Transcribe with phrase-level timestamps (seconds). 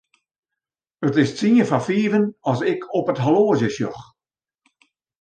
[1.07, 4.03] It is tsien foar fiven as ik op it horloazje sjoch.